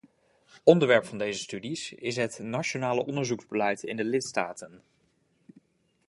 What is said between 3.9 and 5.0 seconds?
de lidstaten.